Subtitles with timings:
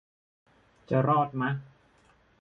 [0.89, 1.49] จะรอดมะ